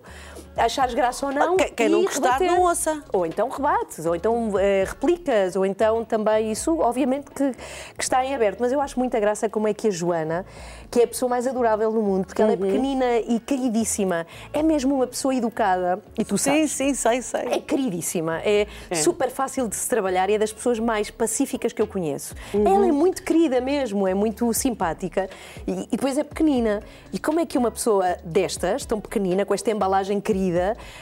[0.56, 1.54] Achares graça ou não.
[1.54, 2.48] Ah, quem- quem não gostar, rebater.
[2.50, 3.02] não ouça.
[3.12, 7.52] Ou então rebates, ou então eh, replicas, ou então também isso, obviamente, que,
[7.96, 8.58] que está em aberto.
[8.60, 10.44] Mas eu acho muita graça como é que a Joana,
[10.90, 12.48] que é a pessoa mais adorável no mundo, porque Uhum.
[12.50, 16.70] ela é pequenina e queridíssima, é mesmo uma pessoa educada, e tu Sim, sabes.
[16.72, 17.40] sim, sei, sei.
[17.50, 21.80] É queridíssima, é, super fácil de se trabalhar e é das pessoas mais pacíficas que
[21.80, 22.34] eu conheço.
[22.52, 25.28] Ela é muito querida mesmo, é muito simpática
[25.66, 26.80] e, e depois é pequenina.
[27.12, 30.41] E como é que uma pessoa destas, tão pequenina, com esta embalagem querida,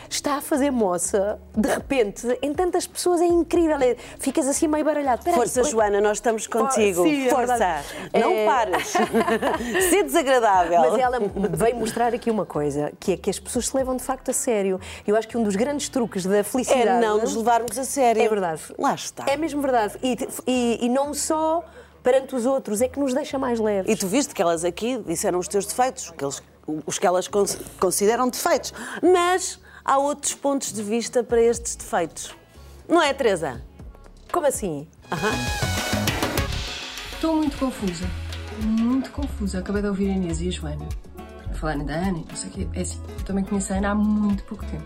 [0.09, 3.21] está a fazer moça de repente em tantas pessoas?
[3.21, 5.21] É incrível, é- ficas assim meio baralhado.
[5.21, 7.03] Espera aí, Força, oi- Joana, nós estamos contigo.
[7.05, 7.47] sim, é Força.
[7.47, 7.87] verdade.
[8.15, 8.93] Não É- pares.
[9.91, 10.81] Ser desagradável.
[10.81, 11.19] Mas ela
[11.53, 14.35] veio mostrar aqui uma coisa, que é que as pessoas se levam de facto a
[14.35, 14.81] sério.
[15.07, 18.23] Eu acho que um dos grandes truques da felicidade É não nos levarmos a sério.
[18.23, 18.63] É verdade.
[18.79, 19.25] Lá está.
[19.29, 19.95] É mesmo verdade.
[20.03, 21.65] E, e- e não só
[22.03, 23.93] perante os outros, é que nos deixa mais leves.
[23.93, 26.43] E tu viste que elas aqui disseram os teus defeitos, que eles-
[26.87, 28.73] os que elas cons- consideram defeitos.
[29.03, 32.35] Mas há outros pontos de vista para estes defeitos.
[32.89, 33.63] Não é, Teresa?
[34.33, 34.87] Como assim?
[37.13, 38.07] Estou muito confusa.
[38.63, 39.59] Muito confusa.
[39.59, 40.89] Acabei de ouvir a Inês e a Joana
[41.51, 42.69] a falarem da Ana e não sei o quê.
[42.75, 44.85] É assim, eu também conheço a Ana há muito pouco tempo.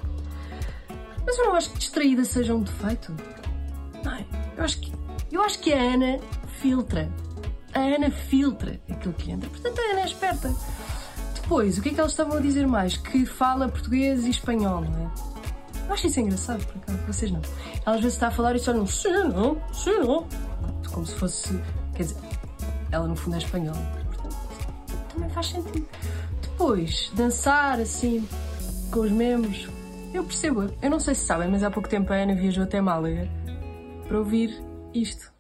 [1.27, 3.15] Mas eu não acho que distraída seja um defeito.
[4.05, 4.19] Não,
[4.57, 4.93] eu acho que,
[5.33, 6.21] eu acho que a Ana
[6.61, 7.11] filtra.
[7.73, 9.49] A Ana filtra aquilo que entra.
[9.51, 10.55] Portanto, a Ana é esperta.
[11.45, 12.97] Depois, o que é que eles estavam a dizer mais?
[12.97, 15.85] Que fala português e espanhol, não é?
[15.87, 16.99] Eu acho isso engraçado, por acaso.
[17.07, 17.43] Vocês não.
[17.85, 18.87] Ela às vezes está a falar e só não.
[18.87, 20.27] Sim, não, sim, não.
[20.91, 21.61] Como se fosse.
[21.95, 22.17] Quer dizer,
[22.91, 23.77] ela no fundo é espanhola.
[24.07, 24.37] Portanto,
[25.13, 25.87] também faz sentido.
[26.41, 28.27] Depois, dançar assim,
[28.91, 29.69] com os membros.
[30.15, 30.71] Eu percebo.
[30.81, 33.29] Eu não sei se sabem, mas há pouco tempo a Ana viajou até Málaga
[34.09, 34.59] para ouvir
[34.95, 35.31] isto.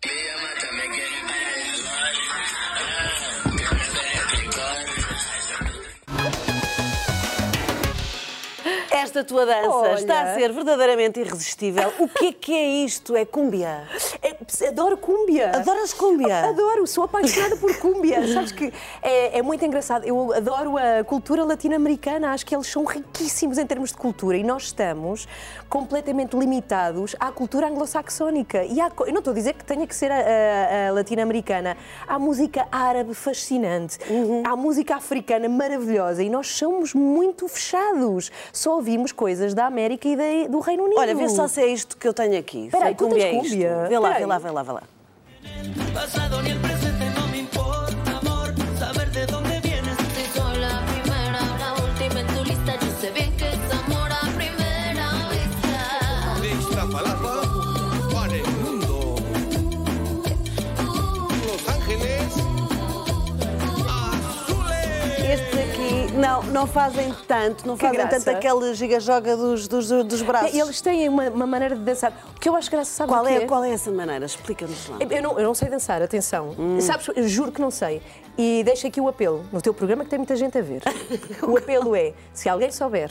[9.14, 9.94] Esta tua dança Olha.
[9.94, 11.92] está a ser verdadeiramente irresistível.
[12.00, 13.14] O que é que é isto?
[13.14, 13.84] É cúmbia?
[14.20, 15.52] É, adoro cúmbia.
[15.54, 16.46] Adoras cúmbia?
[16.48, 18.26] Adoro, sou apaixonada por cúmbia.
[18.34, 20.04] Sabes que é, é muito engraçado.
[20.04, 24.42] Eu adoro a cultura latino-americana, acho que eles são riquíssimos em termos de cultura e
[24.42, 25.28] nós estamos
[25.68, 28.64] completamente limitados à cultura anglo-saxónica.
[28.64, 31.76] E há eu não estou a dizer que tenha que ser a, a- a latino-americana.
[32.08, 33.96] Há música árabe fascinante,
[34.44, 38.32] há música africana maravilhosa e nós somos muito fechados.
[38.52, 40.98] Só ouvimos coisas da América e da- do Reino Unido.
[40.98, 42.66] Olha, vê só se é isto que eu tenho aqui.
[42.66, 43.50] Espera é tu tens é isto.
[43.50, 43.86] cúmbia?
[43.88, 44.82] Vê lá, vê lá, vê lá, vê lá.
[66.24, 68.20] Não, não fazem tanto, não Que fazem graça.
[68.24, 70.54] tanto aquele giga-joga dos, dos, dos braços.
[70.54, 72.12] Eles têm uma, uma maneira de dançar.
[72.36, 73.34] O que eu acho graça, sabe Qual o quê?
[73.34, 74.24] é, qual é essa maneira?
[74.24, 74.96] Explica-nos lá.
[75.00, 76.54] Eu não, eu não sei dançar, atenção.
[76.58, 76.80] Hum.
[76.80, 78.00] Sabes, eu juro que não sei.
[78.38, 80.82] E deixo aqui o apelo, no teu programa que tem muita gente a ver.
[81.46, 83.10] o apelo é, se alguém souber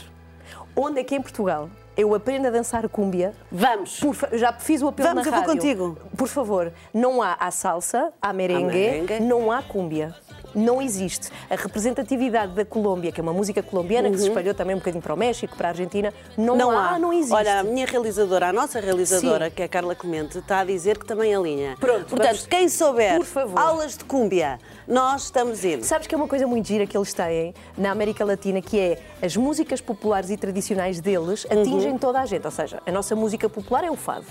[0.76, 4.00] onde é que em Portugal eu aprendo a dançar cúmbia, Vamos.
[4.00, 5.54] por fa- já fiz o apelo Vamos, na eu vou rádio.
[5.62, 5.98] contigo.
[6.16, 9.20] Por favor, não há a salsa, há merengue, merengue.
[9.20, 10.12] não há cúmbia.
[10.54, 11.30] Não existe.
[11.50, 15.02] A representatividade da Colômbia, que é uma música colombiana que se espalhou também um bocadinho
[15.02, 16.58] para o México, para a Argentina, não, Uhum.
[16.58, 16.98] Não há, há.
[16.98, 17.32] não existe.
[17.34, 19.50] Olha, a minha realizadora, a nossa realizadora, Sim.
[19.56, 21.76] que é a Carla Clemente, está a dizer que também alinha.
[21.80, 23.20] Pronto, Portanto, vamos- quem souber
[23.56, 25.82] aulas de cúmbia, nós estamos in.
[25.82, 28.98] Sabes que é uma coisa muito gira que eles têm na América Latina, que é
[29.22, 32.44] as músicas populares e tradicionais deles atingem toda a gente.
[32.44, 34.26] Ou seja, a nossa música popular é o fado.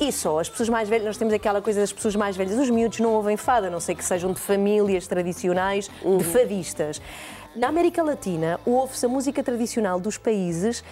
[0.00, 2.70] E só as pessoas mais velhas, nós temos aquela coisa das pessoas mais velhas, os
[2.70, 7.00] miúdos não ouvem fado, a não ser que sejam de famílias tradicionais, de fadistas.
[7.56, 10.82] Na América Latina, ouve-se a música tradicional dos países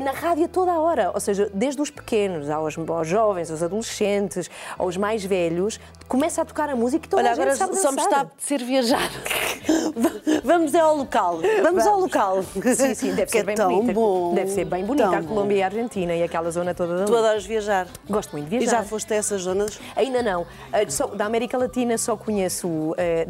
[0.00, 3.62] na rádio a toda a hora, ou seja, desde os pequenos aos, aos jovens, aos
[3.62, 7.76] adolescentes, aos mais velhos, começa a tocar a música e toda Olha, a gente agora
[7.80, 9.10] só me está a apetecer viajar.
[10.44, 11.40] Vamos é ao local.
[11.62, 12.42] Vamos, ao local.
[12.42, 13.92] Sim, sim, deve Que ser é bem tão bonita.
[13.92, 14.34] bom.
[14.34, 17.04] Deve ser bem bonita Tão a Colômbia e a Argentina e aquela zona toda da
[17.04, 17.86] Tu adoras viajar.
[18.08, 18.78] Gosto muito de E viajar.
[18.78, 19.78] já foste a essas zonas?
[19.96, 20.46] Ainda não.
[20.88, 23.26] Só- da América Latina só conheço, eh,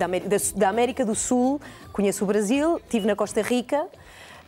[0.55, 1.61] da América do Sul,
[1.92, 3.87] conheço o Brasil, estive na Costa Rica,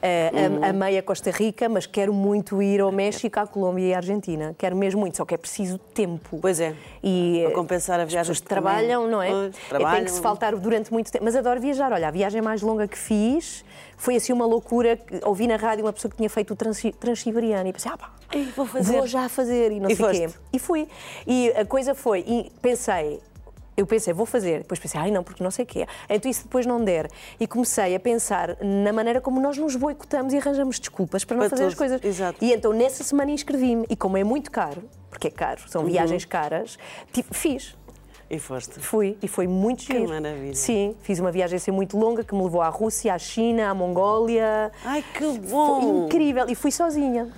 [0.02, 0.56] eh, Uhum.
[0.56, 3.98] am- amei a Costa Rica, mas quero muito ir ao México, à Colômbia e à
[3.98, 4.54] Argentina.
[4.58, 6.38] Quero mesmo muito, só que é preciso tempo.
[6.40, 6.74] Pois é.
[7.02, 9.30] E Para eh, compensar a as viagem pessoas de trabalham, não é?
[9.30, 9.96] Pois, É, trabalham.
[9.96, 11.24] Tem que se faltar durante muito tempo.
[11.24, 11.92] Mas adoro viajar.
[11.92, 13.64] Olha, a viagem mais longa que fiz
[13.96, 14.98] foi assim uma loucura.
[15.24, 18.10] Ouvi na rádio uma pessoa que tinha feito o transi- Transiberiano e pensei, ah pá,
[18.56, 18.92] vou fazer.
[18.96, 20.28] Vou já fazer e não E sei o quê.
[20.52, 20.88] E fui.
[21.26, 23.20] E a coisa foi, e pensei,
[23.80, 24.58] Eu pensei, vou fazer.
[24.58, 25.86] Depois pensei, ai não, porque não sei o quê.
[26.08, 27.08] Então isso depois não der.
[27.40, 31.42] E comecei a pensar na maneira como nós nos boicotamos e arranjamos desculpas para não
[31.44, 32.04] Para fazer as tudo, coisas.
[32.04, 32.44] exato.
[32.44, 33.86] E então nessa semana inscrevi-me.
[33.88, 35.68] E como é muito caro, porque é caro, Uhum.
[35.68, 36.78] são viagens caras,
[37.10, 37.74] ti- fiz.
[38.28, 38.78] E foste.
[38.78, 40.08] Fui e foi muito Que giro.
[40.10, 40.54] maravilha.
[40.54, 43.74] Sim, fiz uma viagem assim muito longa que me levou à Rússia, à China, à
[43.74, 44.70] Mongólia.
[44.84, 46.04] Ai, que Foi bom!
[46.04, 47.28] incrível e fui sozinha.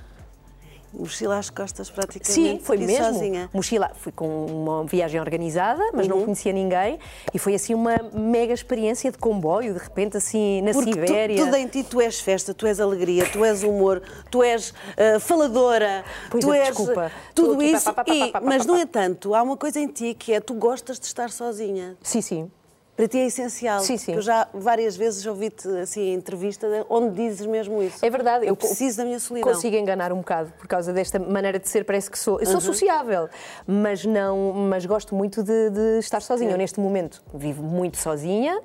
[0.93, 2.33] Mochila às costas, praticamente.
[2.33, 3.05] Sim, foi mesmo.
[3.15, 3.51] sozinha.
[3.53, 6.17] Mochila, fui com uma viagem organizada, mas Uhum.
[6.17, 6.99] não conhecia ninguém
[7.33, 11.45] e foi assim uma mega experiência de comboio, de repente assim na Porque tu, Sibéria.
[11.45, 15.19] tudo em ti, tu és festa, tu és alegria, tu és humor, tu és ah,
[15.19, 17.11] faladora, Pois tu é, és desculpa.
[17.35, 17.85] Tudo isso.
[17.93, 20.55] pá, pá, pá, e- mas, no entanto, há uma coisa em ti que é tu
[20.55, 21.97] gostas de estar sozinha.
[22.03, 22.51] Sim, sim.
[22.95, 23.81] Para ti é essencial.
[23.81, 24.13] Sim, sim.
[24.13, 28.05] Eu já várias vezes ouvi-te assim em entrevista onde dizes mesmo isso.
[28.05, 29.51] É verdade, Eu preciso da minha solidão.
[29.51, 32.39] Consigo enganar um bocado por causa desta maneira de ser, parece que sou.
[32.39, 33.29] Eu sou sociável,
[33.67, 36.51] mas não, mas gosto muito de, de estar sozinha.
[36.51, 38.61] Eu neste momento vivo muito sozinha,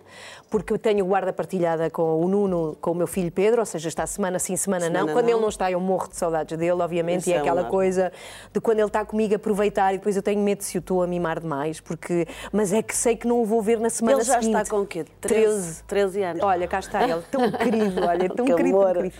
[0.49, 3.87] porque eu tenho guarda partilhada com o Nuno, com o meu filho Pedro, ou seja,
[3.87, 5.13] está semana sim, semana, Semana não.
[5.13, 5.33] Quando não.
[5.33, 8.11] ele não está, eu morro de saudades dele, obviamente, Isso e é é aquela coisa
[8.51, 11.07] de quando ele está comigo aproveitar e depois eu tenho medo se eu estou a
[11.07, 14.25] mimar demais, porque mas é que sei que não o vou ver na semana Ele
[14.25, 14.57] já seguinte.
[14.61, 15.05] está com o quê?
[15.21, 15.83] 13.
[15.83, 16.43] 13 anos.
[16.43, 19.15] Olha, cá está ele, tão querido, olha, tão Que querido, tão querido.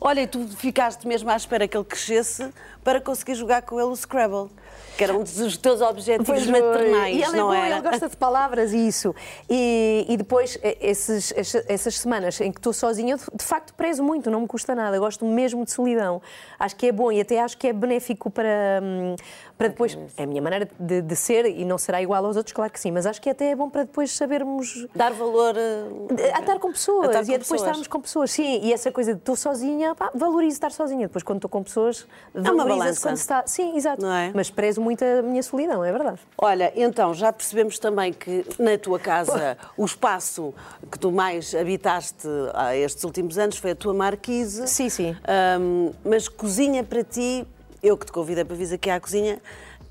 [0.00, 2.48] Olha, e tu ficaste mesmo à espera que ele crescesse
[2.84, 4.48] para conseguir jogar com ele o Scrabble,
[4.96, 8.86] que era um dos teus objetivos Pois maternais, E é ele gosta de palavras e
[8.86, 9.14] isso.
[9.48, 14.02] E, e depois, esses, essa- essas semanas em que estou sozinha, eu de facto prezo
[14.04, 14.98] muito, não me custa nada.
[14.98, 16.20] Gosto mesmo de solidão.
[16.58, 19.16] Acho que é bom e até acho que é benéfico para, hum,
[19.56, 19.98] para depois.
[20.16, 22.78] É a minha maneira de, de ser e não será igual aos outros, claro que
[22.78, 24.86] sim, mas acho que até é bom para depois sabermos.
[24.94, 27.60] Dar valor eh, A estar com pessoas A estar e com a depois pessoas.
[27.62, 28.60] estarmos com pessoas, sim.
[28.62, 31.06] E essa coisa de estou sozinha, pá, valorizo estar sozinha.
[31.08, 33.00] Depois, quando estou com pessoas, uma valoriza-se balança.
[33.08, 33.42] quando está.
[33.46, 34.04] Sim, exato.
[34.06, 34.30] É?
[34.34, 36.20] Mas prezo muito a minha solidão, é verdade.
[36.38, 40.52] Olha, então já percebemos também que na tua casa o espaço
[40.90, 44.66] que tu mais habitaste há estes últimos anos foi a tua marquise.
[44.68, 45.16] Sim, sim.
[45.26, 47.46] Ahm, mas cozinha para ti,
[47.82, 49.38] eu que te convidei para vir aqui à cozinha,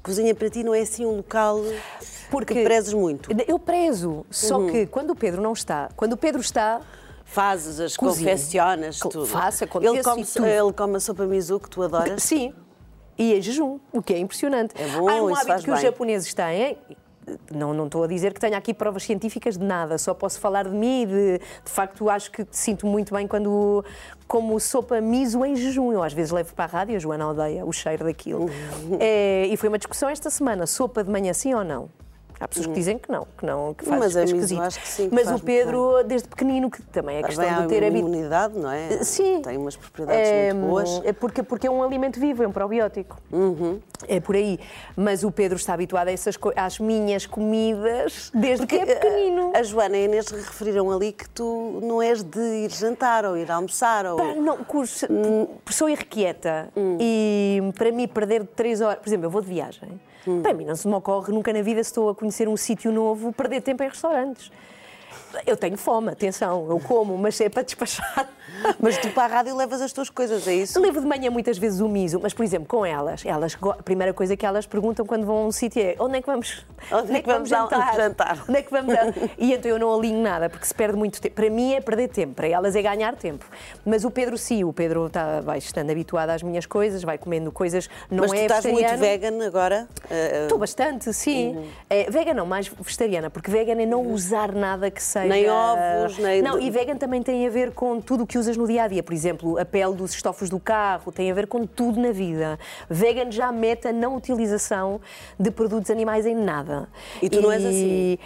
[0.02, 1.62] cozinha para ti não é assim um local
[2.30, 3.30] Porque- que prezes muito.
[3.48, 4.72] Eu prezo, só Uhum.
[4.72, 6.82] que quando o Pedro não está, quando o Pedro está,
[7.26, 9.26] Fazes as confeccionas, Co- tudo.
[9.26, 9.72] faço, ele
[10.04, 10.46] come, tudo.
[10.46, 12.22] ele come a sopa miso que tu adoras.
[12.22, 12.54] sim,
[13.18, 14.74] e em jejum, o que é impressionante.
[14.82, 15.84] É bom, Há um hábito que os bem.
[15.84, 16.78] japoneses têm.
[17.50, 20.66] Não, não estou a dizer que tenha aqui provas científicas de nada, só posso falar
[20.66, 23.84] de mim e de, de facto acho que sinto muito bem quando
[24.28, 25.94] como sopa miso em jejum.
[25.94, 28.42] Eu às vezes levo para a rádio, a Joana odeia o cheiro daquilo.
[28.42, 28.98] Uhum.
[29.00, 31.90] É, e foi uma discussão esta semana, sopa de manhã sim ou não?
[32.44, 34.00] Há pessoas que dizem que não, que não, que faz.
[34.00, 34.62] Mas esquisito.
[34.62, 37.84] acho que sim, que Mas o Pedro, desde pequenino, que também é questão de ter
[37.86, 37.96] habituado.
[37.96, 39.02] imunidade, não é?
[39.04, 39.42] Sim.
[39.42, 41.02] Tem umas propriedades É, muito boas.
[41.06, 43.18] É porque, porque é um alimento vivo, é um probiótico.
[43.32, 43.80] Uhum.
[44.08, 44.60] É por aí.
[44.96, 49.54] Mas o Pedro está habituado a essas às minhas comidas desde que é pequenino.
[49.56, 53.38] A Joana e a Inês referiram ali que tu não és de ir jantar ou
[53.38, 54.06] ir almoçar.
[54.06, 54.18] Ou...
[54.18, 55.48] Pá, não, curso, Hum.
[55.70, 60.00] sou irrequieta e para mim perder três horas, por exemplo, eu vou de viagem.
[60.28, 60.42] Hum.
[60.42, 62.92] Para mim não se me ocorre nunca na vida se estou a conhecer um sítio
[62.92, 64.52] novo perder tempo em restaurantes.
[65.46, 68.30] Eu tenho fome, atenção, eu como, mas é para despachar.
[68.80, 70.80] Mas tu para a rádio levas as tuas coisas, é isso?
[70.80, 74.14] Levo de manhã muitas vezes o miso, mas por exemplo, com elas, elas a primeira
[74.14, 77.14] coisa que elas perguntam quando vão a um sítio é onde é que vamos, Onde
[77.14, 78.46] é que vamos ao- jantar?
[78.48, 78.94] Onde é que vamos
[79.38, 81.36] E então eu não alinho nada, porque se perde muito tempo.
[81.36, 83.46] Para mim é perder tempo, para elas é ganhar tempo.
[83.86, 87.52] Mas o Pedro sim, o Pedro está, vai estando habituado às minhas coisas, vai comendo
[87.52, 89.38] coisas, não Mas tu é estás muito vegetariano.
[89.38, 89.88] vegan agora?
[90.44, 91.56] Estou bastante, sim.
[91.56, 91.68] Uhum.
[91.90, 95.23] É, vegan não, mais vegetariana, porque vegan é não usar nada que seja.
[95.30, 98.56] Nem ovos, nem- Não, e vegan também tem a ver com tudo o que usas
[98.58, 99.04] no dia a dia.
[99.04, 102.58] Por exemplo, a pele dos estofos do carro, tem a ver com tudo na vida.
[102.90, 105.00] Vegan já mete a não utilização
[105.40, 106.88] de produtos animais em nada.
[107.22, 108.18] E tu não és assim?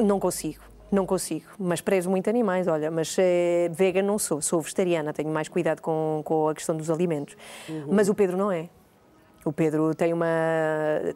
[0.00, 0.62] Não consigo.
[0.90, 5.30] Não consigo, mas prezo muito animais, olha, mas eh, vegan não sou, sou vegetariana, tenho
[5.30, 7.34] mais cuidado com, com a questão dos alimentos.
[7.66, 7.86] Uhum.
[7.92, 8.68] Mas o Pedro não é.
[9.42, 10.26] O Pedro tem uma.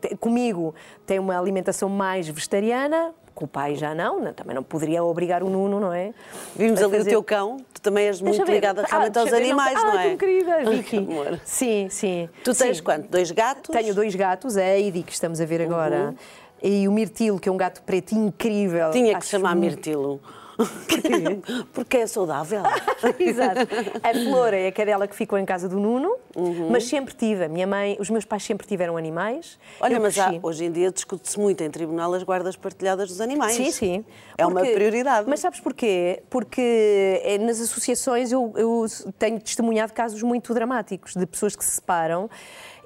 [0.00, 4.62] tem- comigo tem uma alimentação mais vegetariana, com o pai já não, não, também não
[4.62, 6.12] poderia obrigar o Nuno, não é?
[6.56, 9.30] Vimos A ali o fazer- teu cão, tu também és muito ligada Ah, realmente aos
[9.30, 10.08] deixa ver, animais, não, ah, é?
[10.08, 10.96] tão querida, que Vicky.
[10.96, 11.40] amor.
[11.44, 12.28] Sim, sim.
[12.42, 12.82] Tu tens Sim.
[12.82, 13.08] quanto?
[13.10, 13.70] Dois gatos?
[13.70, 16.14] Tenho dois gatos, a Heidi, que estamos a ver agora,
[16.62, 18.86] e o Mirtilo, que é um gato preto incrível.
[18.86, 18.92] Uhum.
[18.92, 20.18] Tinha que chamar muito- Mirtilo.
[21.72, 22.62] Porque é saudável.
[23.18, 23.60] Exato.
[24.02, 26.68] A Flor é a cadela que ficou em casa do Nuno, Uhum.
[26.70, 27.44] mas sempre tive.
[27.44, 29.58] A minha mãe, os meus pais sempre tiveram animais.
[29.80, 33.20] Olha, Eu mas há- hoje em dia discute-se muito em tribunal as guardas partilhadas dos
[33.20, 33.54] animais.
[33.54, 34.04] Sim, sim.
[34.36, 35.26] É uma Porque- prioridade.
[35.28, 36.22] Mas sabes porquê?
[36.28, 38.84] Porque eh, nas associações eu, eu
[39.18, 42.28] tenho testemunhado casos muito dramáticos de pessoas que se separam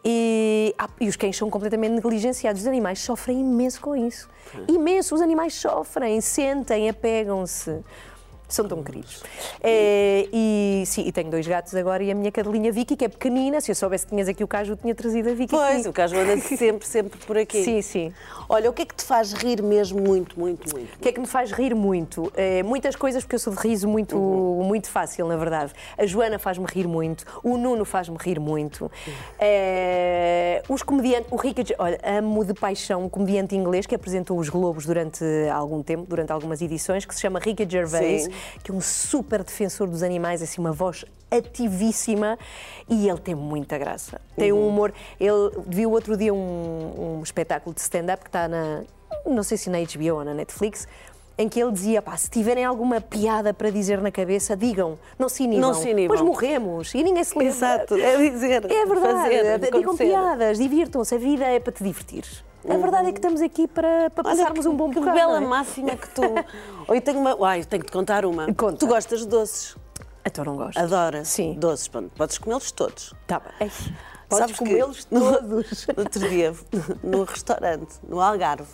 [0.05, 2.63] E, e os cães são completamente negligenciados.
[2.63, 4.29] Os animais sofrem imenso com isso.
[4.69, 5.15] Imenso.
[5.15, 7.81] Os animais sofrem, sentem, apegam-se.
[8.51, 9.23] São tão queridos.
[9.63, 13.09] É, e sim, e tenho dois gatos agora e a minha cadelinha Vicky, que é
[13.09, 13.61] pequenina.
[13.61, 15.51] Se eu soubesse que tinhas aqui o caju, tinha trazido a Vicky.
[15.55, 15.91] Pois, comigo.
[15.91, 17.63] o Caju anda sempre, sempre por aqui.
[17.65, 18.13] Sim, sim.
[18.49, 20.95] Olha, o que é que te faz rir mesmo muito, muito, muito?
[20.97, 22.33] O que é que me faz rir muito?
[22.37, 25.73] Eh, muitas coisas, porque eu sou de riso muito, muito fácil, na verdade.
[25.97, 28.91] A Joana faz-me rir muito, o Nuno faz-me rir muito.
[29.39, 34.39] Eh, os comediantes, o Ricky, Ge- olha, amo de paixão um comediante inglês que apresentou
[34.39, 38.31] os Globos durante algum tempo, durante algumas edições, que se chama Ricky Gervais, Sim.
[38.63, 42.39] Que é um super defensor dos animais, assim, uma voz ativíssima
[42.89, 44.21] e ele tem muita graça.
[44.37, 44.93] Tem um humor.
[45.19, 48.83] Ele viu outro dia um, um espetáculo de stand-up que está na.
[49.25, 50.89] Não sei se na HBO ou na Netflix.
[51.39, 55.27] Em que ele dizia, pá, se tiverem alguma piada para dizer na cabeça, digam, não
[55.27, 55.71] se inibam.
[55.71, 56.09] Não se inibam.
[56.09, 57.55] Pois morremos e ninguém se lembra.
[57.55, 58.71] Exato, é dizer.
[58.71, 62.25] É verdade, fazer, digam piadas, divirtam-se, a vida é para te divertir.
[62.69, 65.17] A verdade é que estamos aqui para, para passarmos que, um bom que bocado.
[65.17, 65.51] bela não é?
[65.51, 66.23] máxima que tu.
[66.89, 67.37] Oi, tenho uma.
[67.47, 68.53] Ai, tenho que te contar uma.
[68.55, 68.77] Conta.
[68.77, 69.77] Tu gostas de doces?
[70.25, 70.79] Então não gosto.
[70.79, 71.29] Adoras?
[71.29, 71.55] Sim.
[71.59, 73.15] Doces, pronto, podes comê-los todos.
[73.27, 73.71] Tá bem.
[74.29, 75.87] Podes que comê-los no- todos.
[75.97, 76.55] No outro dia,
[77.03, 78.69] no restaurante, no Algarve,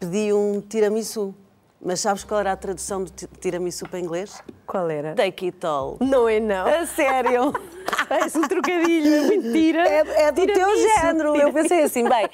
[0.00, 1.34] pedi um tiramisu.
[1.80, 4.42] Mas sabes qual era a tradução do ti- tiramisu para inglês?
[4.68, 5.14] Qual era?
[5.14, 5.96] Take it all.
[5.98, 6.66] Não é não.
[6.66, 7.52] A sério?
[8.06, 9.88] Parece um trocadilho, é mentira.
[9.88, 11.34] É, é do teu género.
[11.36, 12.28] Eu pensei assim, bem,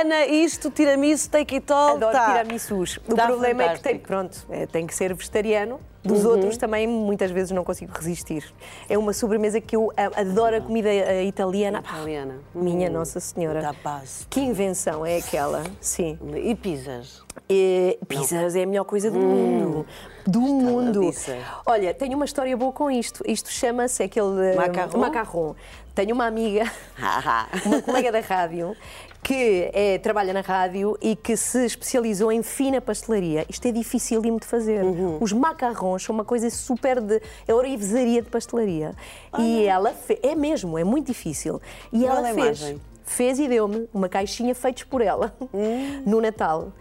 [0.00, 2.32] Ana, isto, tiramisu, take it all, Adoro tá.
[2.32, 2.98] tiramissus.
[3.08, 4.06] O Tá problema é que tem, fantástico.
[4.06, 5.80] pronto, é, tem que ser vegetariano.
[6.04, 8.44] Dos outros também muitas vezes não consigo resistir.
[8.88, 11.82] É uma sobremesa que eu adoro a comida eh, italiana.
[11.82, 12.36] Pá, Italiana.
[12.54, 13.60] Minha Hum, Nossa Senhora.
[13.60, 14.26] da paz.
[14.30, 15.64] Que invenção é aquela?
[15.80, 16.18] Sim.
[16.36, 17.22] E pizzas?
[17.50, 19.84] E, pizzas é a melhor coisa do mundo.
[20.26, 21.00] Do mundo.
[21.38, 21.62] Disso.
[21.66, 23.22] Olha, tenho uma história boa com isto.
[23.26, 24.52] Isto chama-se aquele.
[24.52, 25.00] eh, Macarrão?
[25.00, 25.56] Macarrão.
[25.94, 26.62] Tenho uma amiga,
[27.66, 28.76] uma colega da rádio,
[29.22, 33.44] que é, trabalha na rádio e que se especializou em fina pastelaria.
[33.48, 34.84] Isto é dificílimo de fazer.
[34.84, 35.18] Uhum.
[35.20, 37.20] Os macarrons são uma coisa super de.
[37.48, 38.94] É orivesaria de pastelaria.
[39.38, 40.20] E ela fez.
[40.22, 41.60] É mesmo, é muito difícil.
[41.92, 42.60] E Qual ela é fez.
[42.60, 42.80] imagem?
[43.04, 46.02] Fez e deu-me uma caixinha feitos por ela Hum.
[46.06, 46.72] no Natal.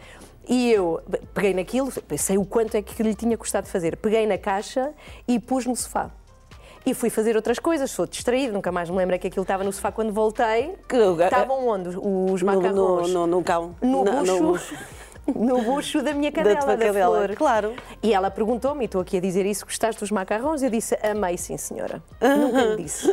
[0.50, 1.02] E eu
[1.34, 3.98] peguei naquilo, pensei o quanto é que lhe tinha custado fazer.
[3.98, 4.92] Peguei na caixa
[5.28, 6.10] e pus no sofá.
[6.86, 9.74] E fui fazer outras coisas, sou distraída, nunca mais me lembro que aquilo estava no
[9.74, 10.74] sofá quando voltei.
[10.88, 11.90] Que- Estavam onde?
[11.90, 13.12] Os No, no, macarrons?
[13.12, 13.76] no, no cão.
[13.82, 14.74] No Na- bucho.
[15.36, 17.36] No bucho da minha cadela, tua da, cadela, flor.
[17.36, 17.76] claro.
[18.02, 20.62] E ela perguntou-me, e estou aqui a dizer isso, gostaste dos macarrons?
[20.64, 22.02] Eu disse, amei, sim, senhora.
[22.22, 23.08] Nunca lhe disse.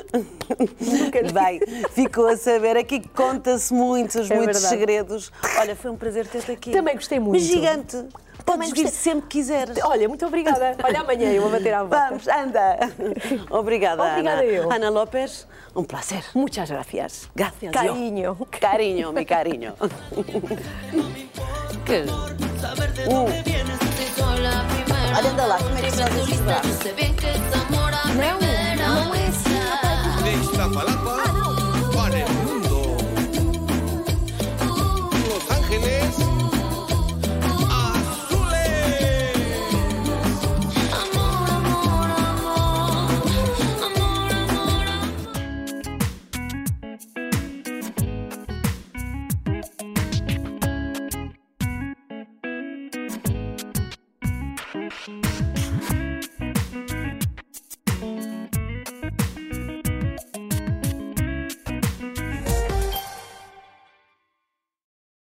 [0.80, 2.76] Nunca lhe Bem, ficou a saber.
[2.76, 4.68] Aqui conta-se muitos, É muitos verdade.
[4.68, 5.32] segredos.
[5.58, 6.70] Olha, foi um prazer ter-te aqui.
[6.70, 7.32] Também gostei muito.
[7.34, 8.04] Mas gigante.
[8.44, 9.78] Podes vir sempre que quiseres.
[9.82, 10.76] Olha, muito obrigada.
[10.82, 12.08] Olha, amanhã eu vou bater à volta.
[12.08, 12.78] Vamos, anda.
[13.50, 14.44] Obrigada, Obrigada Ana.
[14.44, 14.70] eu.
[14.70, 16.22] Ana López, um prazer.
[16.34, 17.30] Muchas gracias.
[17.34, 17.72] Gracias.
[17.72, 18.36] Cariño.
[18.60, 19.72] Carinho, mi carinho.
[21.84, 22.02] que...
[22.02, 23.78] Primera.
[25.16, 26.68] Olha, anda lá, como é que se faz este lista, braço?
[26.68, 27.14] yo sé bien